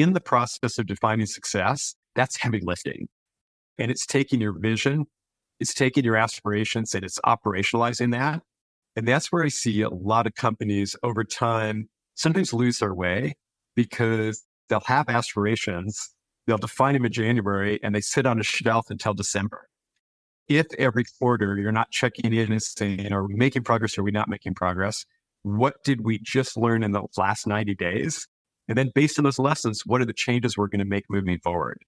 [0.00, 3.08] in the process of defining success, that's heavy lifting.
[3.78, 5.06] And it's taking your vision,
[5.60, 8.42] it's taking your aspirations and it's operationalizing that.
[8.96, 13.34] And that's where I see a lot of companies over time sometimes lose their way
[13.76, 16.10] because they'll have aspirations,
[16.46, 19.68] they'll define them in January and they sit on a shelf until December.
[20.48, 23.98] If every quarter you're not checking in and saying, are we making progress?
[23.98, 25.04] Or are we not making progress?
[25.42, 28.26] What did we just learn in the last 90 days?
[28.68, 31.38] And then based on those lessons, what are the changes we're going to make moving
[31.38, 31.78] forward?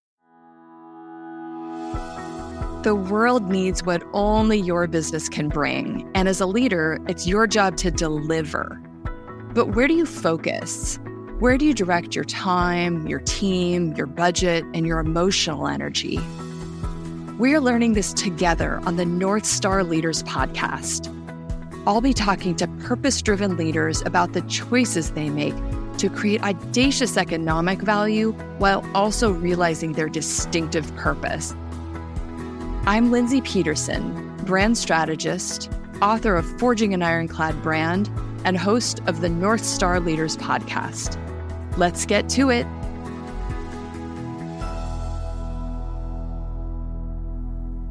[2.82, 6.10] The world needs what only your business can bring.
[6.14, 8.80] And as a leader, it's your job to deliver.
[9.52, 10.98] But where do you focus?
[11.40, 16.18] Where do you direct your time, your team, your budget, and your emotional energy?
[17.38, 21.14] We're learning this together on the North Star Leaders podcast.
[21.86, 25.54] I'll be talking to purpose driven leaders about the choices they make
[26.00, 31.54] to create audacious economic value while also realizing their distinctive purpose.
[32.86, 38.10] I'm Lindsay Peterson, brand strategist, author of Forging an Ironclad Brand,
[38.46, 41.18] and host of the North Star Leaders podcast.
[41.76, 42.66] Let's get to it.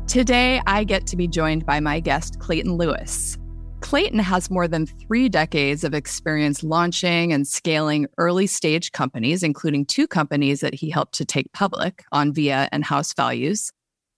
[0.08, 3.39] Today, I get to be joined by my guest, Clayton Lewis.
[3.90, 9.84] Clayton has more than three decades of experience launching and scaling early stage companies, including
[9.84, 13.72] two companies that he helped to take public Onvia and HouseValues.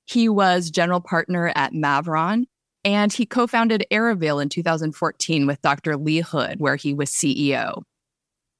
[0.03, 2.47] He was general partner at Maveron,
[2.83, 5.95] and he co founded Arivale in 2014 with Dr.
[5.95, 7.83] Lee Hood, where he was CEO.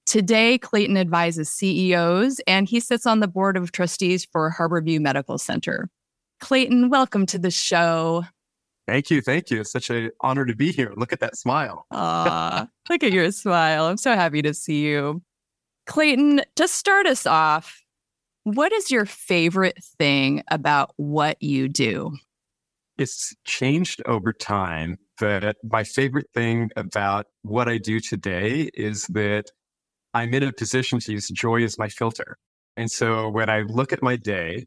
[0.05, 5.37] Today, Clayton advises CEOs, and he sits on the board of trustees for Harborview Medical
[5.37, 5.89] Center.
[6.39, 8.23] Clayton, welcome to the show.
[8.87, 9.21] Thank you.
[9.21, 9.61] Thank you.
[9.61, 10.93] It's such an honor to be here.
[10.95, 11.85] Look at that smile.
[11.91, 13.85] Aw, look at your smile.
[13.85, 15.21] I'm so happy to see you.
[15.87, 17.81] Clayton, to start us off,
[18.43, 22.17] what is your favorite thing about what you do?
[22.97, 29.45] It's changed over time, but my favorite thing about what I do today is that
[30.13, 32.37] I'm in a position to use joy as my filter.
[32.77, 34.65] And so when I look at my day,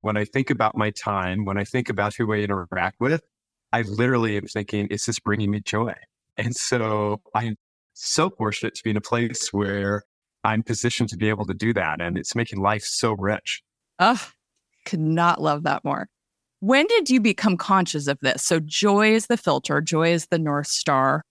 [0.00, 3.22] when I think about my time, when I think about who I interact with,
[3.72, 5.94] I literally am thinking, is this bringing me joy?
[6.36, 7.56] And so I'm
[7.94, 10.02] so fortunate to be in a place where
[10.42, 12.00] I'm positioned to be able to do that.
[12.00, 13.62] And it's making life so rich.
[13.98, 14.26] Oh,
[14.86, 16.08] could not love that more.
[16.60, 18.42] When did you become conscious of this?
[18.42, 21.22] So, joy is the filter, joy is the North Star.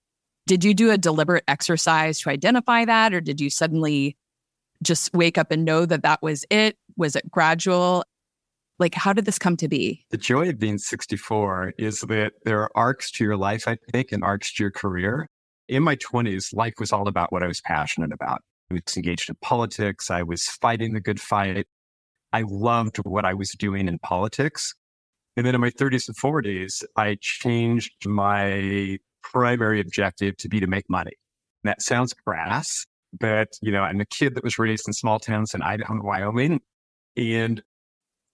[0.46, 4.16] Did you do a deliberate exercise to identify that, or did you suddenly
[4.82, 6.76] just wake up and know that that was it?
[6.96, 8.04] Was it gradual?
[8.80, 10.04] Like, how did this come to be?
[10.10, 14.10] The joy of being 64 is that there are arcs to your life, I think,
[14.10, 15.28] and arcs to your career.
[15.68, 18.40] In my 20s, life was all about what I was passionate about.
[18.70, 20.10] I was engaged in politics.
[20.10, 21.66] I was fighting the good fight.
[22.32, 24.74] I loved what I was doing in politics.
[25.36, 30.66] And then in my 30s and 40s, I changed my primary objective to be to
[30.66, 31.12] make money.
[31.62, 32.86] And that sounds crass,
[33.18, 36.02] but you know, I'm a kid that was raised in small towns in Idaho and
[36.02, 36.60] Wyoming.
[37.16, 37.62] And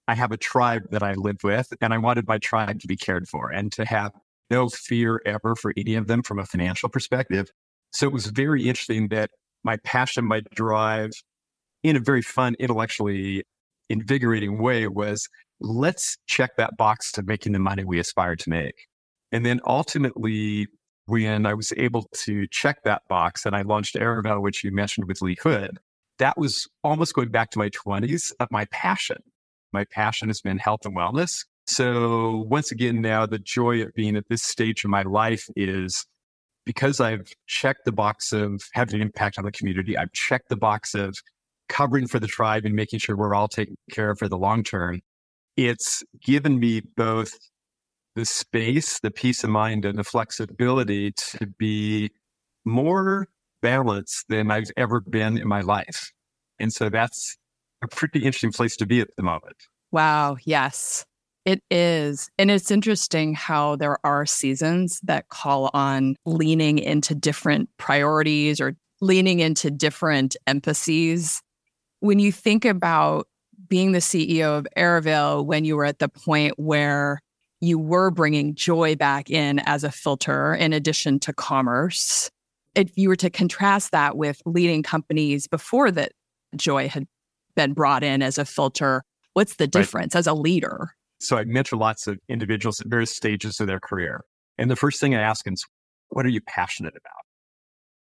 [0.09, 2.97] I have a tribe that I live with, and I wanted my tribe to be
[2.97, 4.13] cared for and to have
[4.51, 7.51] no fear ever for any of them from a financial perspective.
[7.93, 9.31] So it was very interesting that
[9.65, 11.11] my passion, my drive
[11.83, 13.45] in a very fun, intellectually
[13.89, 15.29] invigorating way was
[15.61, 18.87] let's check that box to making the money we aspire to make.
[19.33, 20.69] And then ultimately,
[21.07, 25.09] when I was able to check that box and I launched Arivale, which you mentioned
[25.09, 25.79] with Lee Hood,
[26.19, 29.19] that was almost going back to my 20s of my passion.
[29.73, 31.45] My passion has been health and wellness.
[31.67, 36.07] So once again, now the joy of being at this stage of my life is
[36.65, 39.97] because I've checked the box of having an impact on the community.
[39.97, 41.17] I've checked the box of
[41.69, 44.63] covering for the tribe and making sure we're all taken care of for the long
[44.63, 45.01] term.
[45.57, 47.33] It's given me both
[48.15, 52.11] the space, the peace of mind, and the flexibility to be
[52.65, 53.29] more
[53.63, 56.13] balanced than I've ever been in my life.
[56.59, 57.37] And so that's
[57.83, 59.57] a pretty interesting place to be at the moment.
[59.93, 60.37] Wow.
[60.45, 61.05] Yes,
[61.45, 62.31] it is.
[62.39, 68.77] And it's interesting how there are seasons that call on leaning into different priorities or
[69.01, 71.41] leaning into different emphases.
[72.01, 73.29] When you think about
[73.69, 77.21] being the CEO of Arivale, when you were at the point where
[77.61, 82.31] you were bringing joy back in as a filter in addition to commerce,
[82.75, 86.13] if you were to contrast that with leading companies before that
[86.57, 87.07] joy had
[87.57, 89.03] been brought in as a filter.
[89.33, 90.21] What's the difference right.
[90.21, 90.91] as a leader?
[91.19, 94.23] So I mentor lots of individuals at various stages of their career.
[94.59, 95.65] And the first thing I ask is,
[96.11, 97.25] what are you passionate about?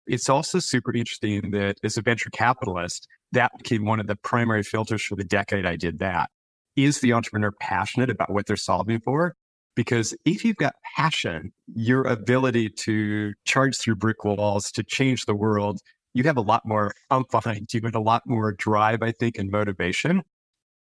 [0.06, 4.62] It's also super interesting that as a venture capitalist, that became one of the primary
[4.62, 6.30] filters for the decade I did that.
[6.74, 9.34] Is the entrepreneur passionate about what they're solving for?
[9.74, 15.34] Because if you've got passion, your ability to charge through brick walls, to change the
[15.34, 15.80] world,
[16.14, 19.38] you have a lot more umph behind you and a lot more drive, I think,
[19.38, 20.22] and motivation.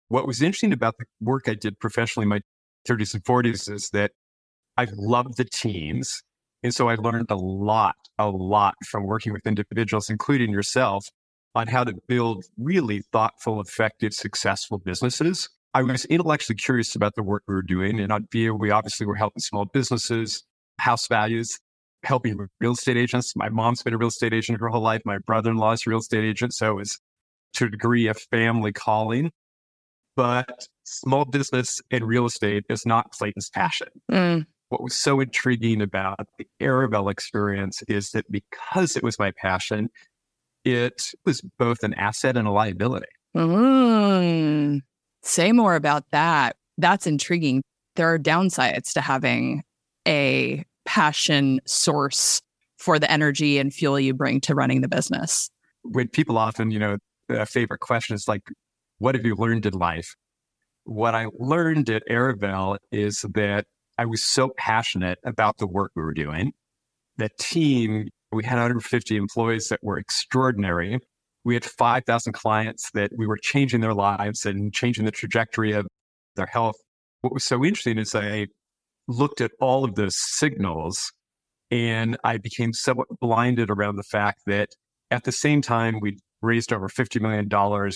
[0.08, 2.42] What was interesting about the work I did professionally in my
[2.88, 4.12] 30s and 40s is that
[4.78, 6.22] I loved the teams.
[6.64, 11.06] And so I learned a lot, a lot from working with individuals, including yourself,
[11.56, 15.50] on how to build really thoughtful, effective, successful businesses.
[15.74, 18.00] I was intellectually curious about the work we were doing.
[18.00, 20.44] And Onvia, we obviously were helping small businesses,
[20.82, 21.60] HouseValues,
[22.04, 23.36] helping real estate agents.
[23.36, 25.02] My mom's been a real estate agent her whole life.
[25.06, 26.54] My brother in law is a real estate agent.
[26.54, 27.00] So it's
[27.54, 29.32] to a degree a family calling.
[30.16, 33.88] But small business and real estate is not Clayton's passion.
[34.12, 34.46] Mm.
[34.70, 39.90] What was so intriguing about the Arivale experience is that because it was my passion,
[40.64, 43.08] it was both an asset and a liability.
[43.36, 44.82] Mm.
[45.24, 46.56] Say more about that.
[46.78, 47.64] That's intriguing.
[47.96, 49.64] There are downsides to having
[50.08, 52.42] a passion source
[52.78, 55.50] for the energy and fuel you bring to running the business.
[55.84, 56.98] When people often, you know,
[57.30, 58.42] a favorite question is like,
[59.00, 60.16] what have you learned in life?
[60.84, 63.66] What I learned at Arivale is that
[63.98, 66.54] I was so passionate about the work we were doing.
[67.18, 71.00] The team, we had 150 employees that were extraordinary
[71.44, 75.88] we had 5,000 clients that we were changing their lives and changing the trajectory of
[76.36, 76.76] their health.
[77.22, 78.48] What was so interesting is I
[79.12, 81.12] looked at all of those signals
[81.72, 84.70] and I became somewhat blinded around the fact that
[85.10, 87.48] at the same time, we raised over $50 million.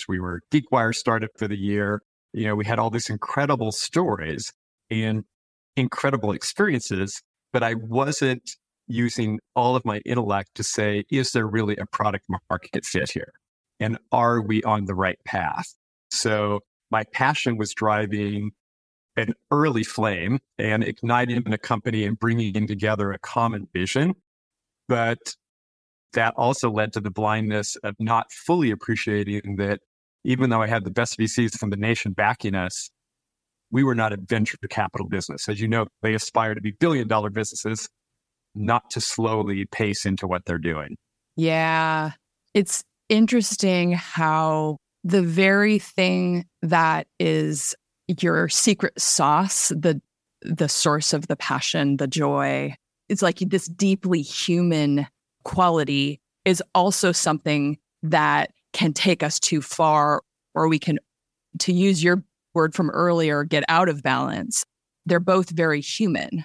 [0.08, 2.00] We were GeekWire startup for the year.
[2.32, 4.52] You know, we had all these incredible stories
[4.90, 5.24] and
[5.76, 7.22] incredible experiences,
[7.52, 8.50] but I wasn't
[8.86, 13.32] using all of my intellect to say, is there really a product market fit here?
[13.78, 15.66] And are we on the right path?
[16.10, 16.60] So
[16.90, 18.52] my passion was driving
[19.16, 24.14] an early flame and igniting in a company and bringing in together a common vision.
[24.88, 25.18] But
[26.12, 29.80] that also led to the blindness of not fully appreciating that
[30.24, 32.90] even though I had the best VCs from the nation backing us,
[33.70, 35.48] we were not a venture capital business.
[35.48, 37.88] As you know, they aspire to be billion dollar businesses
[38.54, 40.96] not to slowly pace into what they're doing.
[41.36, 42.12] Yeah.
[42.54, 47.74] It's interesting how the very thing that is
[48.08, 50.00] your secret sauce, the
[50.42, 52.74] the source of the passion, the joy,
[53.08, 55.06] it's like this deeply human
[55.44, 60.22] quality is also something that can take us too far
[60.54, 60.98] or we can
[61.58, 62.22] to use your
[62.54, 64.64] word from earlier get out of balance.
[65.06, 66.44] They're both very human.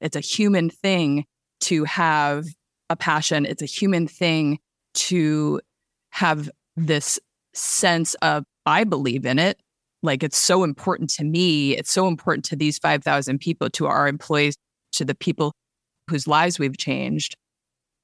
[0.00, 1.24] It's a human thing
[1.62, 2.46] to have
[2.90, 3.46] a passion.
[3.46, 4.58] It's a human thing
[4.94, 5.60] to
[6.10, 7.18] have this
[7.54, 9.58] sense of, I believe in it.
[10.04, 11.76] Like it's so important to me.
[11.76, 14.54] It's so important to these 5,000 people, to our employees,
[14.92, 15.52] to the people
[16.10, 17.36] whose lives we've changed.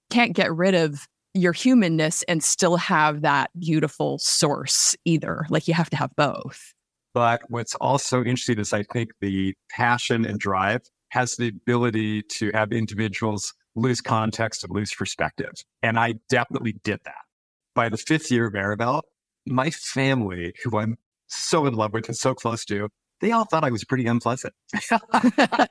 [0.09, 5.47] Can't get rid of your humanness and still have that beautiful source either.
[5.51, 6.73] Like you have to have both.
[7.13, 10.81] But what's also interesting is I think the passion and drive
[11.11, 15.53] has the ability to have individuals lose context and lose perspective.
[15.83, 17.23] And I definitely did that.
[17.75, 19.03] By the fifth year of Arivale,
[19.47, 20.97] my family, who I'm
[21.31, 22.89] so in love with and so close to,
[23.21, 24.55] they all thought I was pretty unpleasant.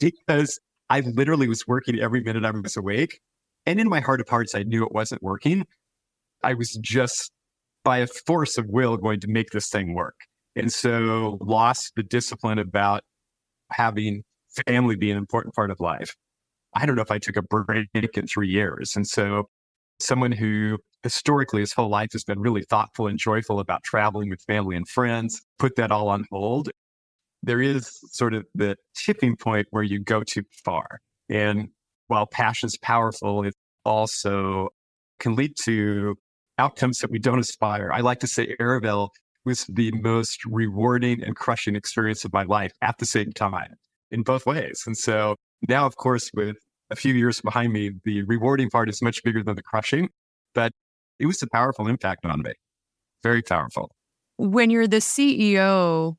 [0.00, 0.58] because
[0.90, 3.20] I literally was working every minute I was awake.
[3.64, 5.66] And in my heart of hearts, I knew it wasn't working.
[6.42, 7.32] I was just
[7.84, 10.16] by a force of will going to make this thing work.
[10.54, 13.02] And so lost the discipline about
[13.72, 14.22] having
[14.66, 16.14] family be an important part of life.
[16.74, 18.94] I don't know if I took a break in three years.
[18.96, 19.48] And so
[20.00, 24.40] someone who historically his whole life has been really thoughtful and joyful about traveling with
[24.42, 26.68] family and friends, put that all on hold.
[27.44, 30.98] There is sort of the tipping point where you go too far.
[31.28, 31.68] And
[32.08, 34.70] while passion is powerful, it also
[35.20, 36.16] can lead to
[36.58, 37.92] outcomes that we don't aspire.
[37.92, 39.10] I like to say Arivale
[39.44, 43.76] was the most rewarding and crushing experience of my life at the same time
[44.10, 44.82] in both ways.
[44.86, 45.36] And so
[45.68, 46.56] now, of course, with
[46.90, 50.08] a few years behind me, the rewarding part is much bigger than the crushing,
[50.52, 50.72] but
[51.18, 52.52] it was a powerful impact on me.
[53.22, 53.90] Very powerful.
[54.38, 56.16] When you're the CEO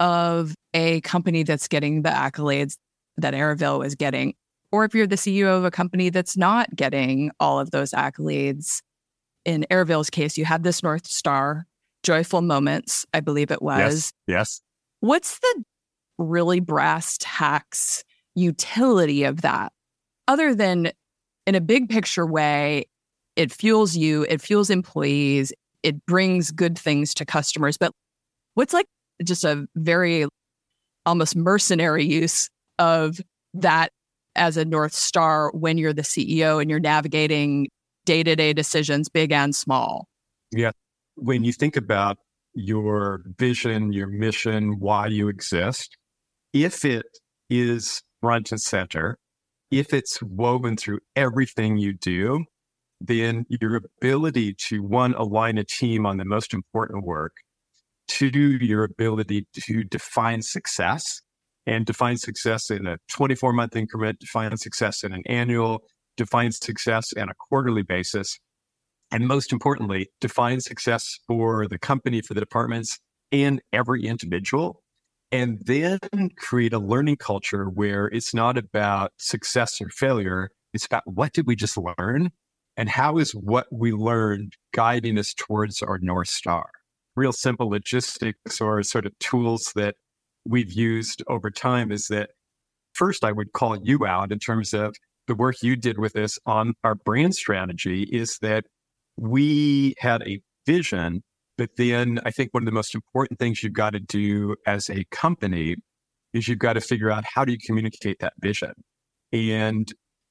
[0.00, 2.76] of a company that's getting the accolades
[3.18, 4.34] that Arivale is getting,
[4.70, 8.80] or if you're the CEO of a company that's not getting all of those accolades,
[9.44, 11.66] in Arivale's case, you had this North Star,
[12.02, 13.82] joyful moments, I believe it was.
[13.82, 14.12] Yes.
[14.26, 14.60] yes.
[15.00, 15.64] What's the
[16.18, 19.72] really brass tacks utility of that,
[20.28, 20.92] other than
[21.46, 22.86] in a big picture way,
[23.36, 27.76] it fuels you, it fuels employees, it brings good things to customers.
[27.76, 27.92] But
[28.54, 28.86] what's like
[29.24, 30.26] just a very
[31.06, 32.48] almost mercenary use
[32.78, 33.20] of
[33.54, 33.90] that
[34.34, 37.68] as a North Star when you're the CEO and you're navigating
[38.04, 40.06] day to day decisions, big and small?
[40.50, 40.72] Yeah.
[41.16, 42.18] When you think about
[42.54, 45.96] your vision, your mission, why you exist,
[46.52, 47.06] if it
[47.48, 49.18] is front and center,
[49.70, 52.44] if it's woven through everything you do,
[53.06, 57.32] then your ability to one, align a team on the most important work,
[58.08, 61.22] two, your ability to define success
[61.66, 65.82] and define success in a 24 month increment, define success in an annual,
[66.16, 68.38] define success on a quarterly basis.
[69.10, 72.98] And most importantly, define success for the company, for the departments,
[73.30, 74.82] and every individual.
[75.30, 75.98] And then
[76.36, 80.50] create a learning culture where it's not about success or failure.
[80.74, 82.30] It's about what did we just learn?
[82.82, 86.68] And how is what we learned guiding us towards our North Star?
[87.14, 89.94] Real simple logistics or sort of tools that
[90.44, 92.30] we've used over time is that
[92.92, 94.96] first, I would call you out in terms of
[95.28, 98.64] the work you did with us on our brand strategy is that
[99.16, 101.22] we had a vision,
[101.56, 104.90] but then I think one of the most important things you've got to do as
[104.90, 105.76] a company
[106.34, 108.72] is you've got to figure out how do you communicate that vision.
[109.32, 109.86] And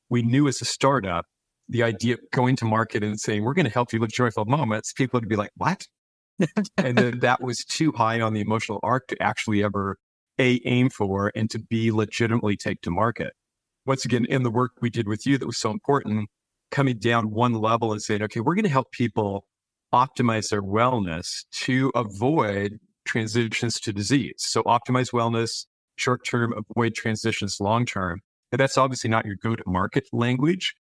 [0.09, 1.27] we knew as a startup
[1.71, 4.45] the idea of going to market and saying, we're going to help you live joyful
[4.45, 5.87] moments, people would be like, what?
[6.77, 9.97] and then that was too high on the emotional arc to actually ever
[10.37, 13.33] A, aim for and to be legitimately take to market.
[13.85, 16.29] Once again, in the work we did with you that was so important,
[16.71, 19.45] coming down one level and saying, okay, we're going to help people
[19.93, 24.35] optimize their wellness to avoid transitions to disease.
[24.37, 28.21] So optimize wellness short term, avoid transitions long term.
[28.51, 30.75] And that's obviously not your go to market language,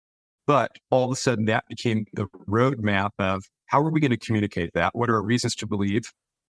[0.50, 4.16] but all of a sudden, that became the roadmap of how are we going to
[4.16, 4.96] communicate that?
[4.96, 6.12] What are our reasons to believe?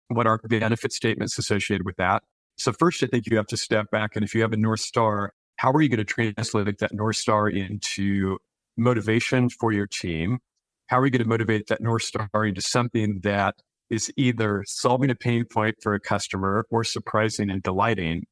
[0.07, 2.23] What are the benefit statements associated with that?
[2.57, 4.15] So, first, I think you have to step back.
[4.15, 7.17] And if you have a North Star, how are you going to translate that North
[7.17, 8.39] Star into
[8.77, 10.39] motivation for your team?
[10.87, 13.53] How are you going to motivate that North Star into something that
[13.91, 18.23] is either solving a pain point for a customer or surprising and delighting?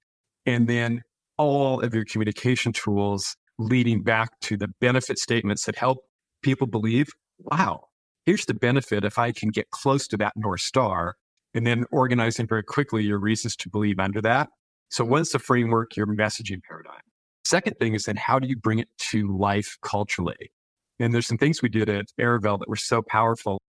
[0.43, 1.03] And then
[1.37, 5.99] all of your communication tools leading back to the benefit statements that help
[6.41, 7.85] people believe, wow,
[8.25, 11.15] here's the benefit if I can get close to that North Star,
[11.53, 14.49] and then organizing very quickly your reasons to believe under that.
[14.89, 17.01] So, what's the framework, your messaging paradigm?
[17.45, 20.51] Second thing is then how do you bring it to life culturally?
[20.99, 23.59] And there's some things we did at Arivale that were so powerful.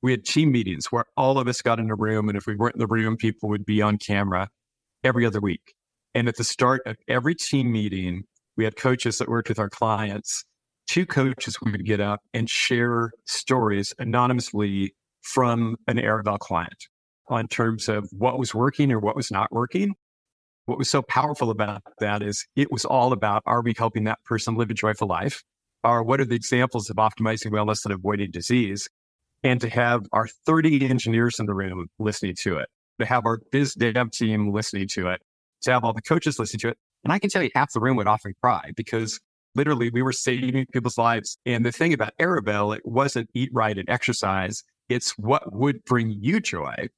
[0.00, 2.54] We had team meetings where all of us got in a room, and if we
[2.54, 4.48] weren't in the room, people would be on camera
[5.02, 5.74] every other week.
[6.14, 8.24] And at the start of every team meeting,
[8.58, 10.44] we had coaches that worked with our clients.
[10.88, 16.88] Two coaches would get up and share stories anonymously from an Arivale client
[17.28, 19.94] on terms of what was working or what was not working.
[20.66, 24.22] What was so powerful about that is it was all about are we helping that
[24.24, 25.42] person live a joyful life?
[25.84, 28.88] Or what are the examples of optimizing wellness and avoiding disease?
[29.44, 33.38] And to have our 30 engineers in the room listening to it, to have our
[33.52, 35.22] biz dev team listening to it,
[35.62, 37.80] to have all the coaches listening to it, and I can tell you half the
[37.80, 39.20] room would often cry because
[39.54, 41.38] literally we were saving people's lives.
[41.46, 44.62] And the thing about Arivale, it wasn't eat right and exercise.
[44.88, 46.88] It's what would bring you joy.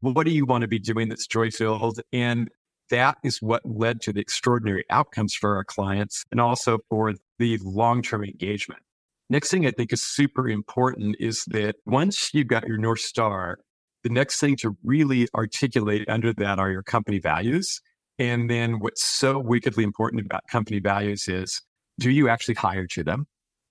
[0.00, 2.00] What do you want to be doing that's joy filled?
[2.12, 2.50] And
[2.90, 7.58] that is what led to the extraordinary outcomes for our clients and also for the
[7.62, 8.82] long term engagement.
[9.30, 13.58] Next thing I think is super important is that once you've got your North Star,
[14.02, 17.80] the next thing to really articulate under that are your company values.
[18.18, 21.60] And then what's so wickedly important about company values is
[21.98, 23.26] do you actually hire to them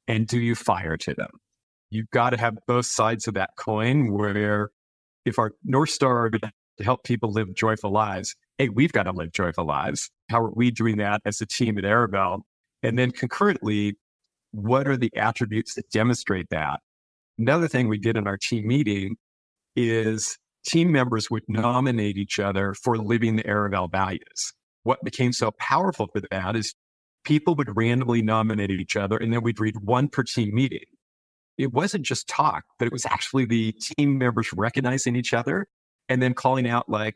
[0.07, 1.29] and do you fire to them?
[1.91, 4.71] You've got to have both sides of that coin where
[5.25, 9.31] if our North Star to help people live joyful lives, hey, we've got to live
[9.31, 10.09] joyful lives.
[10.29, 12.41] How are we doing that as a team at Arivale?
[12.81, 13.95] And then concurrently,
[14.51, 16.79] what are the attributes that demonstrate that?
[17.37, 19.15] Another thing we did in our team meeting
[19.75, 24.53] is team members would nominate each other for living the Arivale values.
[24.83, 26.73] What became so powerful for that is
[27.23, 30.85] people would randomly nominate each other and then we'd read one per team meeting.
[31.57, 35.67] It wasn't just talk, but it was actually the team members recognizing each other
[36.09, 37.15] and then calling out like,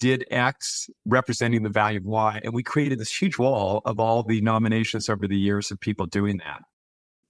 [0.00, 2.40] did X representing the value of Y?
[2.42, 6.06] And we created this huge wall of all the nominations over the years of people
[6.06, 6.62] doing that.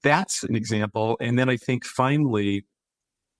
[0.02, 1.16] That's an example.
[1.20, 2.64] And then I think finally,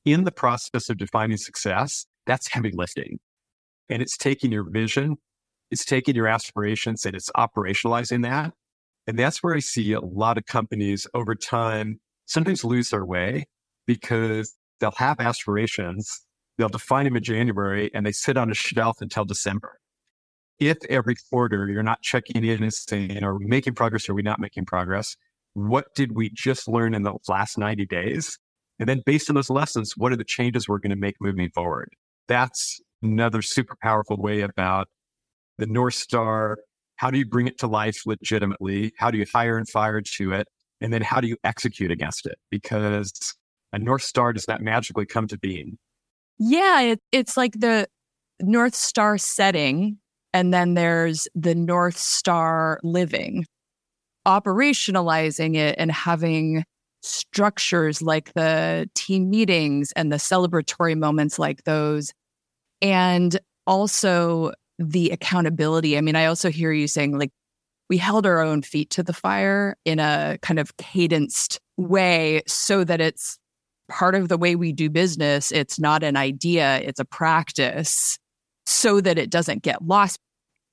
[0.04, 3.18] in the process of defining success, that's heavy lifting.
[3.88, 5.16] And it's taking your vision,
[5.70, 8.52] it's taking your aspirations and it's operationalizing that.
[9.06, 13.46] And that's where I see a lot of companies over time sometimes lose their way
[13.86, 16.24] because they'll have aspirations,
[16.58, 19.78] they'll define them in January, and they sit on a shelf until December.
[20.58, 24.08] If every quarter you're not checking in and saying, are we making progress?
[24.08, 25.16] Or are we not making progress?
[25.54, 28.38] What did we just learn in the last 90 days?
[28.80, 31.50] And then based on those lessons, what are the changes we're going to make moving
[31.50, 31.90] forward?
[32.28, 34.88] That's another super powerful way about
[35.58, 36.58] the North Star.
[36.96, 38.92] How do you bring it to life legitimately?
[38.96, 40.48] How do you hire and fire to it?
[40.80, 42.36] And then how do you execute against it?
[42.50, 43.12] Because
[43.72, 45.76] a North Star does not magically come to being.
[46.38, 47.86] Yeah, it, it's like the
[48.40, 49.98] North Star setting,
[50.32, 53.44] and then there's the North Star living,
[54.26, 56.64] operationalizing it and having
[57.02, 62.12] structures like the team meetings and the celebratory moments like those.
[62.82, 65.96] And also the accountability.
[65.96, 67.30] I mean, I also hear you saying, like,
[67.88, 72.84] we held our own feet to the fire in a kind of cadenced way so
[72.84, 73.38] that it's
[73.90, 75.50] part of the way we do business.
[75.52, 78.18] It's not an idea, it's a practice
[78.64, 80.18] so that it doesn't get lost.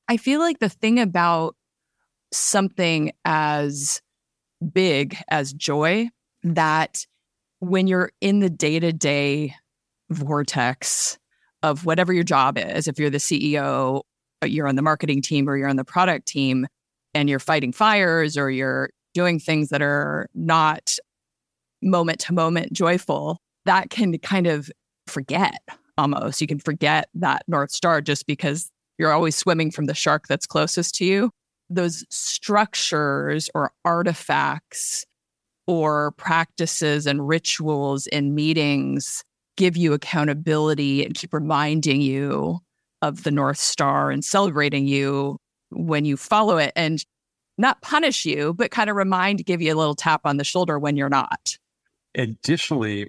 [0.07, 1.55] I feel like the thing about
[2.31, 4.01] something as
[4.71, 6.09] big as joy
[6.55, 7.05] that
[7.59, 9.55] when you're in the day to day
[10.09, 11.17] vortex
[11.63, 14.01] of whatever your job is, if you're the CEO,
[14.43, 16.67] uh, you're on the marketing team or you're on the product team
[17.13, 20.97] and you're fighting fires or you're doing things that are not
[21.81, 24.69] moment to moment joyful, that can kind of
[25.07, 25.59] forget
[25.97, 26.41] almost.
[26.41, 30.45] You can forget that North Star just because you're always swimming from the shark that's
[30.45, 31.31] closest to you.
[31.69, 35.05] Those structures or artifacts
[35.67, 39.23] or practices and rituals in meetings
[39.57, 42.59] give you accountability and keep reminding you
[43.01, 45.37] of the North Star and celebrating you
[45.69, 47.03] when you follow it and
[47.57, 50.79] not punish you, but kind of remind, give you a little tap on the shoulder
[50.79, 51.57] when you're not.
[52.15, 53.07] Additionally,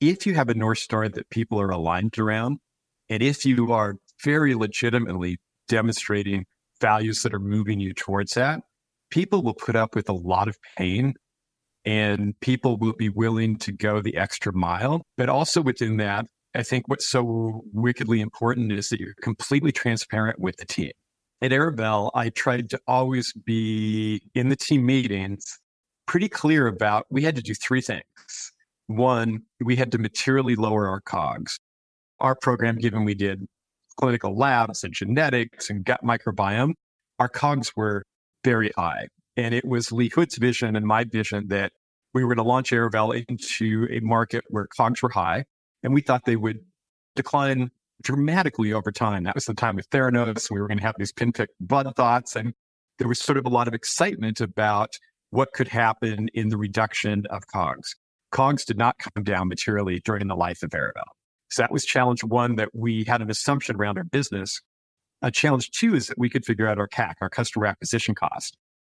[0.00, 2.58] if you have a North Star that people are aligned around,
[3.08, 6.44] and if you are very legitimately demonstrating
[6.80, 8.60] values that are moving you towards that,
[9.10, 11.14] people will put up with a lot of pain
[11.84, 15.02] and people will be willing to go the extra mile.
[15.16, 20.38] But also within that, I think what's so wickedly important is that you're completely transparent
[20.38, 20.92] with the team.
[21.40, 25.58] At Arivale, I tried to always be in the team meetings
[26.06, 28.52] pretty clear about we had to do three things.
[28.86, 31.58] One, we had to materially lower our COGS.
[32.20, 33.46] Our program, given we did
[33.98, 36.74] clinical labs and genetics and gut microbiome,
[37.18, 38.04] our COGS were
[38.44, 39.08] very high.
[39.36, 41.72] And it was Lee Hood's vision and my vision that
[42.14, 45.44] we were going to launch Arivale into a market where COGS were high.
[45.82, 46.60] And we thought they would
[47.16, 47.70] decline
[48.02, 49.24] dramatically over time.
[49.24, 50.50] That was the time with Theranos.
[50.50, 52.36] We were going to have these pinpick blood thoughts.
[52.36, 52.52] And
[52.98, 54.90] there was sort of a lot of excitement about
[55.30, 57.96] what could happen in the reduction of COGS.
[58.32, 61.02] COGS did not come down materially during the life of Arivale.
[61.50, 64.60] So that was challenge one that we had an assumption around our business.
[65.22, 68.56] A challenge two is that we could figure out our CAC, our customer acquisition cost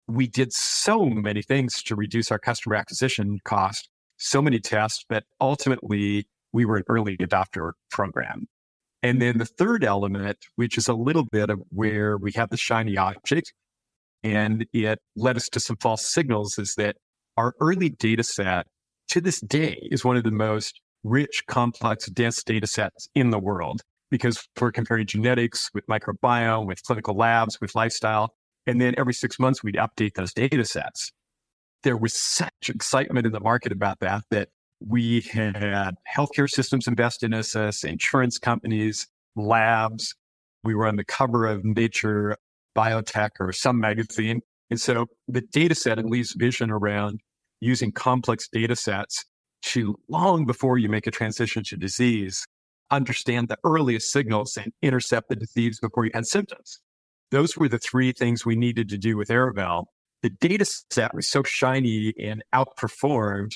[0.09, 3.88] we did so many things to reduce our customer acquisition cost,
[4.19, 8.47] so many tests, but ultimately we were an early adopter program.
[9.03, 12.57] And then the third element, which is a little bit of where we have the
[12.57, 13.53] shiny object
[14.23, 16.97] and it led us to some false signals is that
[17.37, 18.67] our early data set
[19.09, 23.38] to this day is one of the most rich, complex, dense data sets in the
[23.38, 28.35] world because we're comparing genetics with microbiome, with clinical labs, with lifestyle.
[28.66, 31.11] And then every six months, we'd update those data sets.
[31.83, 37.22] There was such excitement in the market about that that we had healthcare systems invest
[37.22, 40.14] in us, insurance companies, labs.
[40.64, 42.37] We were on the cover of Nature
[42.77, 44.40] Biotech or some magazine.
[44.70, 47.20] And so the data set and Lee's vision around
[47.61, 49.25] using complex data sets
[49.62, 52.46] to long before you make a transition to disease,
[52.90, 56.81] understand the earliest signals and intercept the disease before you had symptoms.
[57.33, 59.87] Those were the three things we needed to do with Arivale.
[60.23, 63.53] The data set was so shiny and outperformed,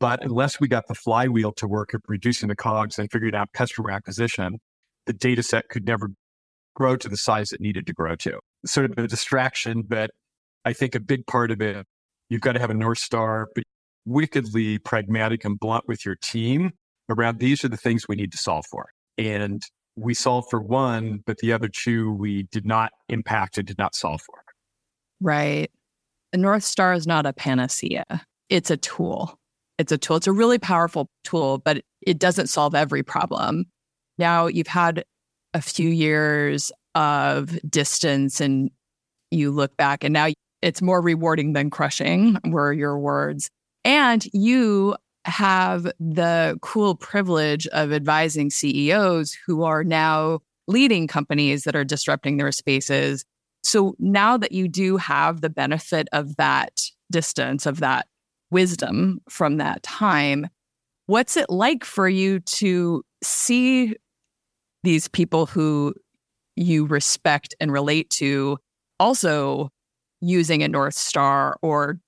[0.00, 3.52] but unless we got the flywheel to work of reducing the cogs and figuring out
[3.52, 4.58] customer acquisition,
[5.06, 6.08] the data set could never
[6.74, 8.38] grow to the size it needed to grow to.
[8.64, 10.10] Sort of a distraction, but
[10.64, 11.86] I think a big part of it,
[12.30, 13.64] you've got to have a North Star, but
[14.06, 16.72] wickedly pragmatic and blunt with your team
[17.10, 18.86] around these are the things we need to solve for.
[19.18, 19.62] And
[20.00, 23.94] we solved for one, but the other two we did not impact and did not
[23.94, 24.42] solve for.
[25.20, 25.70] Right.
[26.32, 28.04] The North Star is not a panacea.
[28.48, 29.38] It's a tool.
[29.78, 30.16] It's a tool.
[30.16, 33.66] It's a really powerful tool, but it doesn't solve every problem.
[34.18, 35.04] Now you've had
[35.54, 38.70] a few years of distance and
[39.30, 40.28] you look back and now
[40.62, 43.48] it's more rewarding than crushing, were your words.
[43.84, 51.76] And you have the cool privilege of advising CEOs who are now leading companies that
[51.76, 53.24] are disrupting their spaces.
[53.62, 56.80] So now that you do have the benefit of that
[57.10, 58.06] distance, of that
[58.50, 60.46] wisdom from that time,
[61.06, 63.96] what's it like for you to see
[64.82, 65.94] these people who
[66.56, 68.58] you respect and relate to
[68.98, 69.70] also
[70.20, 71.98] using a North Star or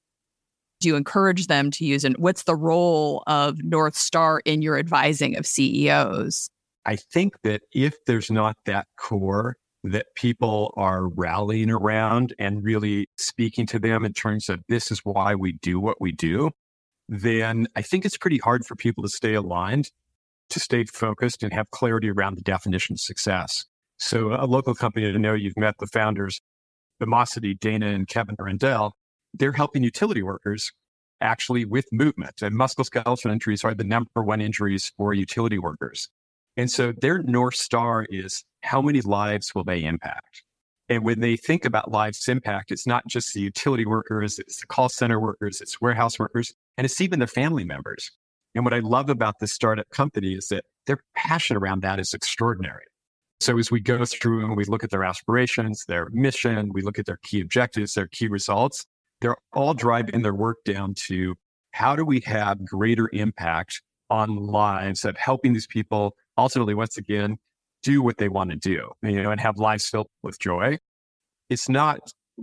[0.83, 4.79] do you encourage them to use and What's the role of North Star in your
[4.79, 6.51] advising of CEOs?
[6.85, 13.09] I think that if there's not that core that people are rallying around and really
[13.17, 16.51] speaking to them in terms of this is why we do what we do,
[17.09, 19.91] then I think it's pretty hard for people to stay aligned,
[20.51, 23.65] to stay focused and have clarity around the definition of success.
[23.99, 26.41] So a local company, I know you've met the founders,
[27.01, 28.95] Vimocity, Dana and Kevin Rendell,
[29.35, 30.73] they're helping utility workers
[31.21, 36.09] actually with movement and musculoskeletal injuries are the number one injuries for utility workers.
[36.57, 40.43] And so their North Star is how many lives will they impact?
[40.89, 44.67] And when they think about lives impact, it's not just the utility workers, it's the
[44.67, 48.11] call center workers, it's warehouse workers, and it's even the family members.
[48.55, 52.13] And what I love about this startup company is that their passion around that is
[52.13, 52.85] extraordinary.
[53.41, 56.99] So as we go through and we look at their aspirations, their mission, we look
[56.99, 58.85] at their key objectives, their key results,
[59.23, 61.37] they're all driving their work down to
[61.71, 63.81] how do we have greater impact
[64.11, 67.39] on lives of helping these people ultimately, once again,
[67.83, 70.77] do what they want to do, you know, and have lives filled with joy.
[71.49, 72.01] It's not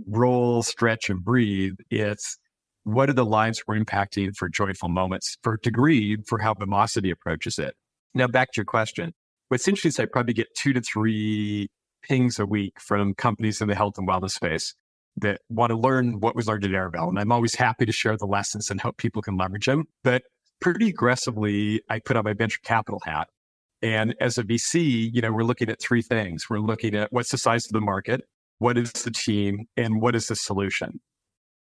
[0.08, 1.74] roll, stretch, and breathe.
[1.90, 2.38] It's
[2.84, 7.58] what are the lives we're impacting for joyful moments for degree for how Vimocity approaches
[7.58, 7.74] it.
[8.14, 9.12] Now, back to your question.
[9.48, 11.68] What's interesting is I probably get two to three
[12.02, 14.74] pings a week from companies in the health and wellness space
[15.16, 17.08] that want to learn what was learned at Arivale.
[17.08, 19.84] And I'm always happy to share the lessons and hope people can leverage them.
[20.02, 20.22] But
[20.60, 23.28] pretty aggressively, I put on my venture capital hat.
[23.82, 26.50] And as a VC, you know, we're looking at three things.
[26.50, 28.22] We're looking at what's the size of the market,
[28.58, 31.00] what is the team, and what is the solution.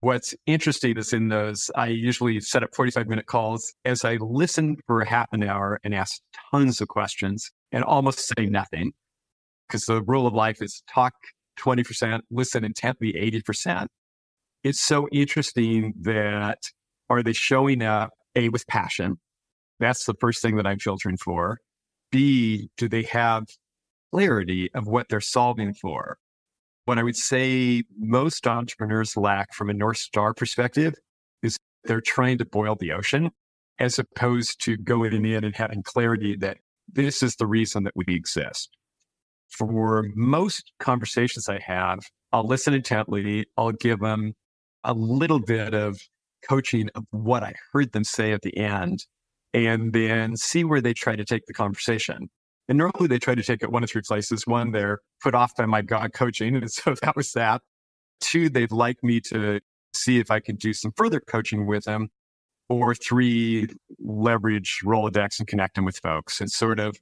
[0.01, 4.77] What's interesting is in those, I usually set up 45 minute calls as I listen
[4.87, 8.93] for half an hour and ask tons of questions and almost say nothing.
[9.69, 11.15] Because the rule of life is talk
[11.59, 13.87] 20%, listen intently 80%.
[14.65, 16.59] It's so interesting that
[17.11, 19.19] are they showing up A with passion?
[19.81, 21.59] That's the first thing that I'm filtering for.
[22.11, 23.45] B, do they have
[24.13, 26.19] clarity of what they're solving for?
[26.85, 30.95] What I would say most entrepreneurs lack from a North Star perspective
[31.43, 33.31] is they're trying to boil the ocean
[33.79, 36.59] as opposed to going in and having clarity that
[36.93, 38.71] this is the reason that we exist.
[39.57, 42.01] For most conversations I have,
[42.33, 43.47] I'll listen intently.
[43.57, 44.35] I'll give them
[44.85, 46.01] a little bit of
[46.49, 49.07] coaching of what I heard them say at the end
[49.55, 52.31] and then see where they try to take the conversation.
[52.69, 54.47] And normally they try to take it one of three places.
[54.47, 56.57] One, they're put off by my God coaching.
[56.63, 57.61] And so that was that.
[58.21, 59.61] Two, they'd like me to
[59.95, 62.09] see if I can do some further coaching with them.
[62.69, 66.97] Or three, leverage Rolodex and connect them with folks and sort of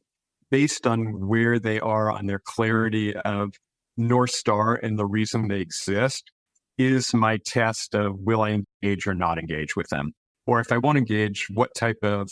[0.50, 3.52] based on where they are on their clarity of
[3.96, 6.30] North Star and the reason they exist
[6.78, 10.12] is my test of will I engage or not engage with them?
[10.46, 12.30] Or if I won't engage, what type of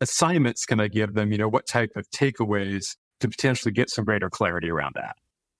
[0.00, 1.32] assignments can I give them?
[1.32, 5.16] You know, what type of takeaways to potentially get some greater clarity around that?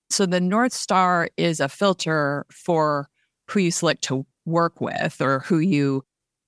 [0.09, 3.09] So the North Star is a filter for
[3.49, 6.05] who you select to work with or who you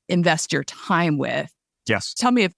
[0.08, 1.52] invest your time with.
[1.86, 2.14] Yes.
[2.14, 2.52] Tell me if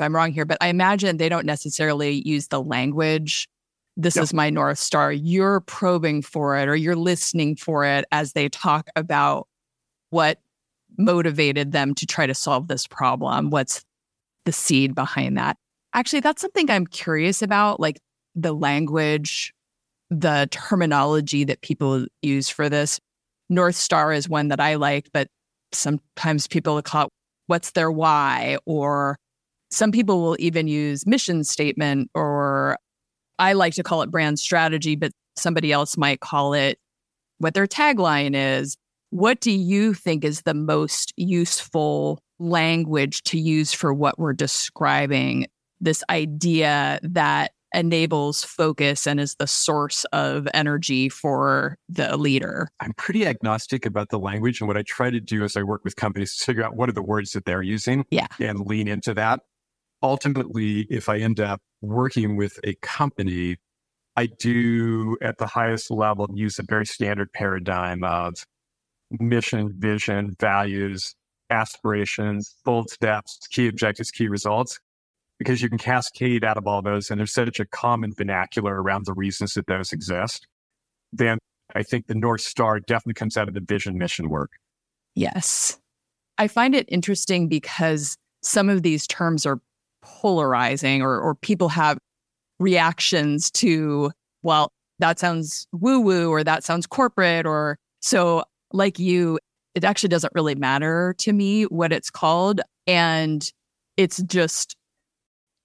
[0.00, 3.48] if I'm wrong here, but I imagine they don't necessarily use the language.
[3.96, 5.12] This is my North Star.
[5.12, 9.46] You're probing for it or you're listening for it as they talk about
[10.08, 10.40] what
[10.96, 13.50] motivated them to try to solve this problem.
[13.50, 13.84] What's
[14.46, 15.58] the seed behind that?
[15.92, 17.98] Actually, that's something I'm curious about, like
[18.34, 19.52] the language,
[20.08, 23.00] the terminology that people use for this.
[23.50, 25.28] North Star is one that I like, but
[25.72, 27.12] sometimes people call it
[27.48, 29.18] what's their why or
[29.70, 32.76] some people will even use mission statement, or
[33.38, 36.78] I like to call it brand strategy, but somebody else might call it
[37.38, 38.76] what their tagline is.
[39.10, 45.46] What do you think is the most useful language to use for what we're describing?
[45.80, 52.68] This idea that enables focus and is the source of energy for the leader?
[52.80, 54.60] I'm pretty agnostic about the language.
[54.60, 56.88] And what I try to do as I work with companies is figure out what
[56.88, 58.26] are the words that they're using yeah.
[58.38, 59.40] and lean into that
[60.02, 63.56] ultimately, if I end up working with a company,
[64.16, 68.44] I do at the highest level use a very standard paradigm of
[69.18, 71.14] mission, vision, values,
[71.50, 74.78] aspirations, bold steps, key objectives, key results,
[75.38, 77.10] because you can cascade out of all those.
[77.10, 80.46] And there's such a common vernacular around the reasons that those exist.
[81.12, 81.38] Then
[81.74, 84.52] I think the North Star definitely comes out of the vision mission work.
[85.14, 85.78] Yes.
[86.38, 89.60] I find it interesting because some of these terms are
[90.02, 91.98] polarizing or, or people have
[92.58, 94.10] reactions to,
[94.42, 99.38] well, that sounds woo woo or that sounds corporate or so like you,
[99.74, 102.60] it actually doesn't really matter to me what it's called.
[102.86, 103.50] And
[103.96, 104.76] it's just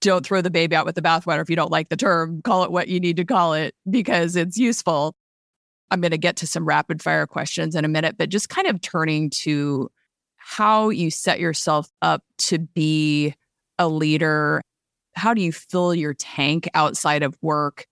[0.00, 1.40] don't throw the baby out with the bathwater.
[1.40, 4.36] If you don't like the term, call it what you need to call it because
[4.36, 5.14] it's useful.
[5.90, 8.66] I'm going to get to some rapid fire questions in a minute, but just kind
[8.66, 9.90] of turning to
[10.36, 13.34] how you set yourself up to be
[13.78, 14.62] a leader.
[15.14, 17.86] How do you fill your tank outside of work?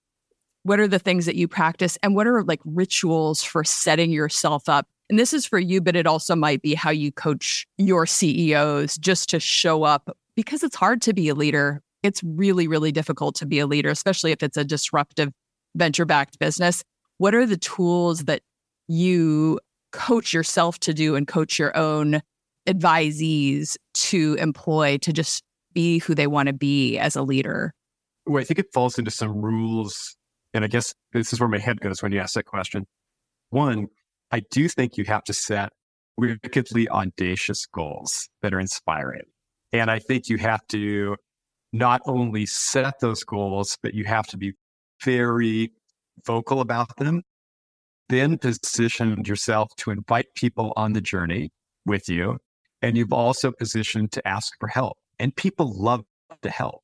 [0.63, 1.97] What are the things that you practice?
[2.01, 5.95] And what are like rituals for setting yourself up and this is for you, but
[5.95, 10.75] it also might be how you coach your CEOs just to show up because it's
[10.75, 11.81] hard to be a leader.
[12.01, 15.31] It's really, really difficult to be a leader, especially if it's a disruptive
[15.75, 16.83] venture backed business.
[17.17, 18.41] What are the tools that
[18.87, 19.59] you
[19.91, 22.21] coach yourself to do and coach your own
[22.67, 25.43] advisees to employ to just
[25.75, 27.75] be who they want to be as a leader?
[28.25, 30.15] Well, I think it falls into some rules.
[30.55, 32.87] And I guess this is where my head goes when you ask that question.
[33.51, 33.87] One,
[34.31, 35.69] I do think you have to set
[36.17, 39.25] wickedly audacious goals that are inspiring.
[39.71, 41.17] And I think you have to
[41.73, 44.53] not only set those goals, but you have to be
[45.03, 45.73] very
[46.25, 47.21] vocal about them.
[48.07, 51.51] Then position yourself to invite people on the journey
[51.85, 52.37] with you.
[52.81, 54.97] And you've also positioned to ask for help.
[55.19, 56.03] And people love
[56.41, 56.83] to help.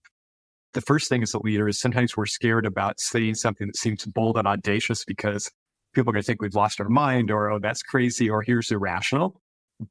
[0.73, 4.05] The first thing as a leader is sometimes we're scared about saying something that seems
[4.05, 5.51] bold and audacious because
[5.93, 8.71] people are going to think we've lost our mind or, oh, that's crazy or here's
[8.71, 9.41] irrational.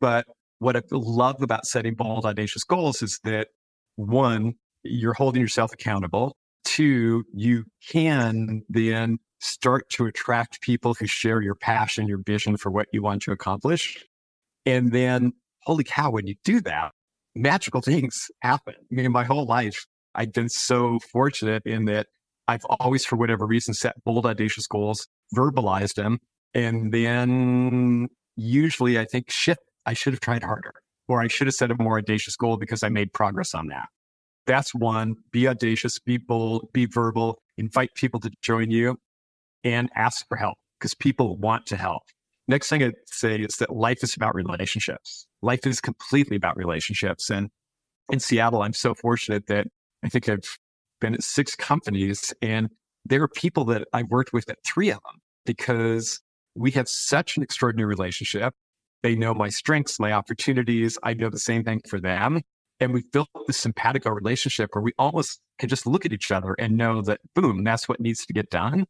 [0.00, 0.26] But
[0.58, 3.48] what I love about setting bold, audacious goals is that
[3.96, 6.34] one, you're holding yourself accountable.
[6.64, 12.70] Two, you can then start to attract people who share your passion, your vision for
[12.70, 14.04] what you want to accomplish.
[14.66, 15.32] And then,
[15.64, 16.92] holy cow, when you do that,
[17.34, 18.74] magical things happen.
[18.78, 22.08] I mean, my whole life, I've been so fortunate in that
[22.48, 26.18] I've always, for whatever reason, set bold, audacious goals verbalized them.
[26.52, 30.72] And then usually I think, shit, I should have tried harder
[31.08, 33.86] or I should have set a more audacious goal because I made progress on that.
[34.46, 35.14] That's one.
[35.30, 38.96] Be audacious, be bold, be verbal, invite people to join you
[39.62, 42.02] and ask for help because people want to help.
[42.48, 45.26] Next thing I'd say is that life is about relationships.
[45.42, 47.30] Life is completely about relationships.
[47.30, 47.48] And
[48.10, 49.66] in Seattle, I'm so fortunate that
[50.04, 50.58] I think I've
[51.00, 52.68] been at six companies and
[53.06, 56.20] there are people that I've worked with at three of them because
[56.54, 58.54] we have such an extraordinary relationship.
[59.02, 60.98] They know my strengths, my opportunities.
[61.02, 62.42] I know the same thing for them.
[62.78, 66.54] And we've built this simpatico relationship where we almost can just look at each other
[66.58, 68.86] and know that, boom, that's what needs to get done.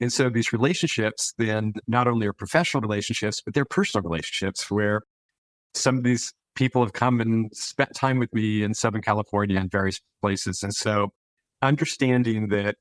[0.00, 5.02] And so these relationships then not only are professional relationships, but they're personal relationships where
[5.74, 9.70] some of these people have come and spent time with me in Southern California and
[9.70, 10.62] various places.
[10.62, 11.10] And so
[11.62, 12.76] understanding that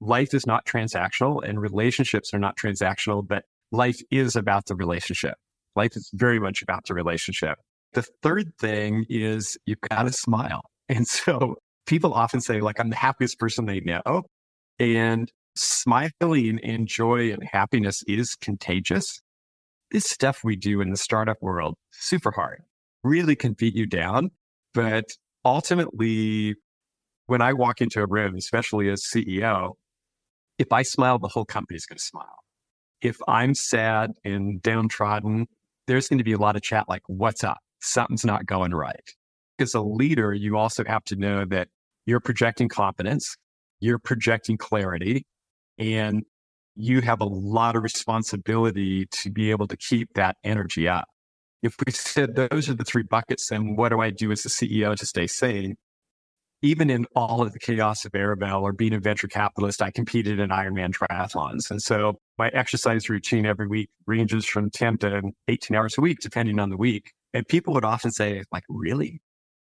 [0.00, 5.34] life is not transactional and relationships are not transactional, but life is about the relationship.
[5.76, 7.56] Life is very much about the relationship.
[7.92, 10.62] The third thing is you've got to smile.
[10.90, 11.54] And so
[11.86, 14.24] people often say, like, I'm the happiest person they know.
[14.80, 19.20] And smiling and joy and happiness is contagious.
[19.90, 22.62] This stuff we do in the startup world, super hard,
[23.02, 24.30] really can beat you down.
[24.72, 25.06] But
[25.44, 26.54] ultimately,
[27.26, 29.72] when I walk into a room, especially as CEO,
[30.58, 32.38] if I smile, the whole company's going to smile.
[33.00, 35.46] If I'm sad and downtrodden,
[35.86, 37.58] there's going to be a lot of chat like, what's up?
[37.80, 39.10] Something's not going right.
[39.58, 41.68] As a leader, you also have to know that
[42.06, 43.36] you're projecting confidence,
[43.80, 45.26] you're projecting clarity,
[45.78, 46.24] and
[46.76, 51.06] you have a lot of responsibility to be able to keep that energy up.
[51.62, 54.48] If we said those are the three buckets, then what do I do as a
[54.48, 55.76] CEO to stay sane?
[56.62, 60.38] even in all of the chaos of Arivale or being a venture capitalist, I competed
[60.38, 61.70] in Ironman triathlons.
[61.70, 66.18] And so my exercise routine every week ranges from 10 to 18 hours a week,
[66.20, 67.12] depending on the week.
[67.32, 69.22] And people would often say, like, really?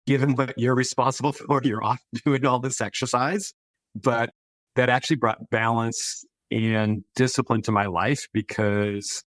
[0.08, 3.54] Given what you're responsible for, you're off doing all this exercise.
[3.94, 4.30] But
[4.76, 6.24] that actually brought balance
[6.56, 9.24] and discipline to my life because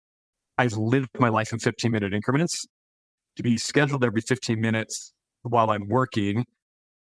[0.57, 2.65] I've lived my life in 15 minute increments
[3.37, 5.13] to be scheduled every 15 minutes
[5.43, 6.47] while I'm working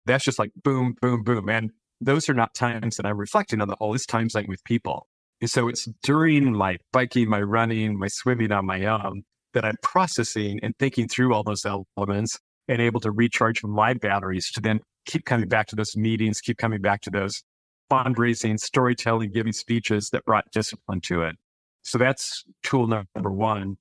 [0.06, 1.50] that's just like boom, boom, boom.
[1.50, 3.94] And those are not times that I'm reflecting on the whole.
[3.94, 5.08] It's times like with people.
[5.40, 9.76] And so it's during my biking, my running, my swimming on my own that I'm
[9.84, 11.66] processing and thinking through all those
[11.98, 16.42] elements and able to recharge my batteries to then keep coming back to those meetings,
[16.42, 17.44] keep coming back to those
[17.92, 21.36] fundraising, storytelling, giving speeches that brought discipline to it.
[21.84, 23.78] So that's tool number one.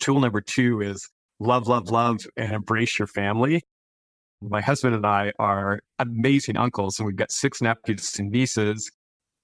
[0.00, 3.62] Tool number two is love, love, love, and embrace your family.
[4.40, 8.90] My husband and I are amazing uncles, and we've got six nephews and nieces.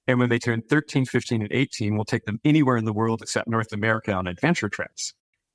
[0.07, 3.23] And when they turn 13, 15, and 18, we'll take them anywhere in the world
[3.23, 5.15] except North America on adventure trips.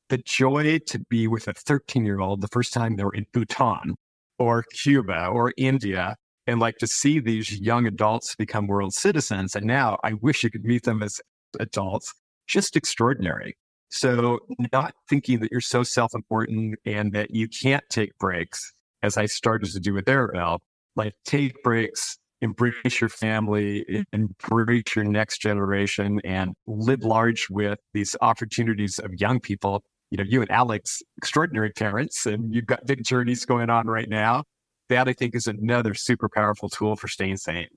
[0.10, 3.96] The joy to be with a 13 year old the first time they're in Bhutan
[4.40, 6.16] or Cuba or India
[6.50, 9.56] and like to see these young adults become world citizens.
[9.56, 11.22] And now I wish you could meet them as
[11.60, 12.14] adults,
[12.48, 13.56] just extraordinary.
[13.90, 14.40] So
[14.72, 19.72] not thinking that you're so self-important and that you can't take breaks, as I started
[19.72, 20.60] to do with Arivale,
[20.96, 28.16] like take breaks, embrace your family, embrace your next generation and live large with these
[28.22, 29.84] opportunities of young people.
[30.12, 34.10] You know, you and Alex, extraordinary parents, and you've got big journeys going on right
[34.10, 34.44] now.
[34.90, 37.68] That I think is another super powerful tool for staying sane.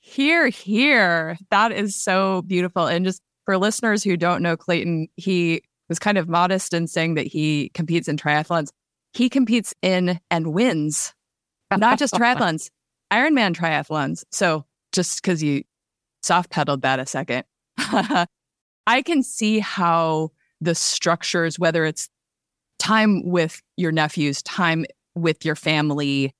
[0.00, 1.36] Hear, hear.
[1.50, 2.86] That is so beautiful.
[2.86, 7.14] And just for listeners who don't know Clayton, he was kind of modest in saying
[7.14, 8.70] that he competes in triathlons.
[9.12, 11.12] He competes in and wins,
[11.76, 12.70] not just triathlons,
[13.12, 14.24] Ironman triathlons.
[14.32, 15.64] So just because you
[16.22, 17.44] soft pedaled that a second,
[17.78, 22.08] I can see how the structures, whether it's
[22.78, 26.34] time with your nephews, time with your family,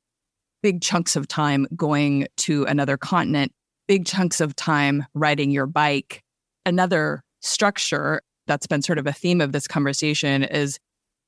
[0.62, 3.52] big chunks of time going to another continent,
[3.88, 6.22] big chunks of time riding your bike.
[6.64, 10.78] Another structure that's been sort of a theme of this conversation is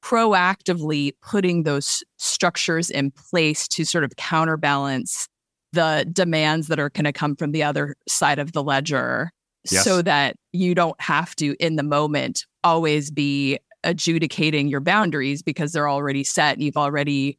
[0.02, 5.28] proactively putting those structures in place to sort of counterbalance
[5.72, 9.30] the demands that are going to come from the other side of the ledger
[9.70, 9.82] yes.
[9.82, 15.72] so that you don't have to in the moment always be adjudicating your boundaries because
[15.72, 17.38] they're already set and you've already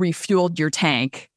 [0.00, 1.30] refueled your tank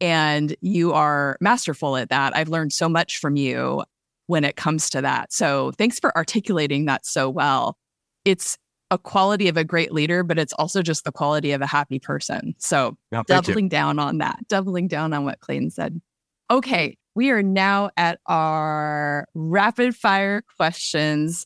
[0.00, 3.82] and you are masterful at that i've learned so much from you
[4.30, 5.32] when it comes to that.
[5.32, 7.76] So thanks for articulating that so well.
[8.24, 8.56] It's
[8.92, 11.98] a quality of a great leader, but it's also just the quality of a happy
[11.98, 12.54] person.
[12.58, 16.00] So no, doubling down on that, doubling down on what Clayton said.
[16.48, 21.44] Okay, we are now at our rapid fire questions.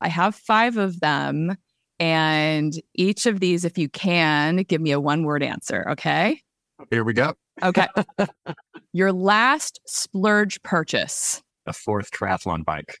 [0.00, 1.56] I have five of them.
[2.00, 5.86] And each of these, if you can, give me a one word answer.
[5.90, 6.40] Okay.
[6.90, 7.34] Here we go.
[7.62, 7.86] Okay.
[8.92, 12.98] Your last splurge purchase a fourth triathlon bike.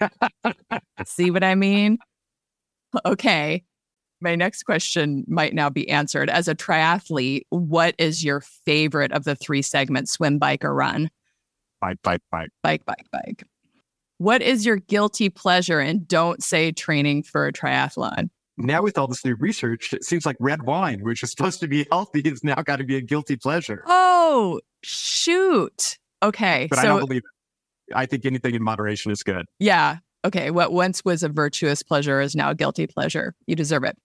[1.06, 1.98] See what I mean?
[3.04, 3.64] Okay.
[4.20, 6.30] My next question might now be answered.
[6.30, 11.10] As a triathlete, what is your favorite of the three segments swim, bike, or run?
[11.82, 12.48] Bike, bike, bike.
[12.62, 13.44] Bike, bike, bike.
[14.16, 15.80] What is your guilty pleasure?
[15.80, 18.30] And don't say training for a triathlon.
[18.58, 21.68] Now, with all this new research, it seems like red wine, which is supposed to
[21.68, 23.82] be healthy, is now got to be a guilty pleasure.
[23.86, 25.98] Oh, shoot.
[26.22, 26.66] Okay.
[26.70, 27.94] But so, I don't believe it.
[27.94, 29.46] I think anything in moderation is good.
[29.58, 29.98] Yeah.
[30.24, 30.50] Okay.
[30.50, 33.34] What once was a virtuous pleasure is now a guilty pleasure.
[33.46, 33.98] You deserve it.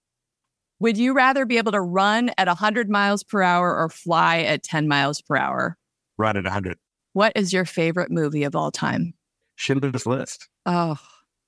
[0.82, 4.64] Would you rather be able to run at 100 miles per hour or fly at
[4.64, 5.78] 10 miles per hour?
[6.18, 6.78] Run at 100.
[7.14, 9.14] What is your favorite movie of all time?
[9.56, 10.50] Schindler's List.
[10.66, 10.98] Oh,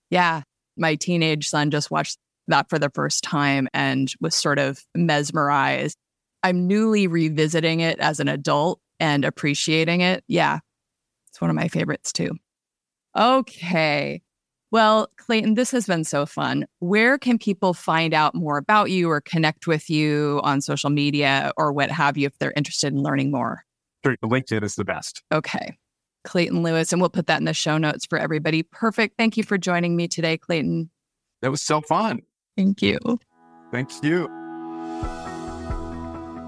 [0.10, 0.44] yeah.
[0.78, 5.98] My teenage son just watched that for the first time and was sort of mesmerized.
[6.44, 10.24] I'm newly revisiting it as an adult and appreciating it.
[10.28, 10.60] Yeah,
[11.30, 12.32] it's one of my favorites too.
[13.16, 14.22] Okay.
[14.72, 16.66] Well, Clayton, this has been so fun.
[16.80, 21.54] Where can people find out more about you or connect with you on social media
[21.58, 23.64] or what have you if they're interested in learning more?
[24.04, 24.18] Sure.
[24.24, 25.22] LinkedIn is the best.
[25.32, 25.78] Okay.
[26.24, 28.64] Clayton Lewis, and we'll put that in the show notes for everybody.
[28.64, 29.16] Perfect.
[29.18, 30.90] Thank you for joining me today, Clayton.
[31.42, 32.22] That was so fun.
[32.56, 33.00] Thank you.
[33.72, 34.30] Thank you.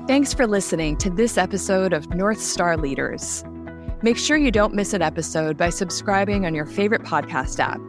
[0.07, 3.43] Thanks for listening to this episode of North Star Leaders.
[4.03, 7.81] Make sure you don't miss an episode by subscribing on your favorite podcast app.